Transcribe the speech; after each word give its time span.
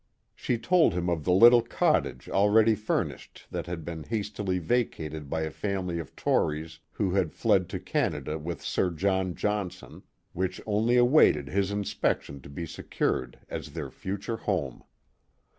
She 0.33 0.57
told 0.57 0.93
I 0.93 0.97
him 0.97 1.11
of 1.11 1.25
the 1.25 1.31
little 1.31 1.61
cottage 1.61 2.27
already 2.27 2.73
furnished 2.73 3.45
that 3.51 3.67
had 3.67 3.85
been 3.85 3.99
r 3.99 4.05
hastily 4.09 4.57
vacated 4.57 5.29
by 5.29 5.41
a 5.41 5.51
family 5.51 5.99
of 5.99 6.15
Tories 6.15 6.79
who 6.93 7.11
had 7.11 7.31
fled 7.35 7.69
to 7.69 7.79
Canada 7.79 8.39
'with 8.39 8.63
Sir 8.63 8.89
John 8.89 9.35
Johnson, 9.35 10.01
which 10.33 10.59
only 10.65 10.97
awaited 10.97 11.49
his 11.49 11.69
inspection 11.69 12.41
to 12.41 12.49
be 12.49 12.65
secured 12.65 13.37
as 13.47 13.73
their 13.73 13.91
future 13.91 14.37
home. 14.37 14.83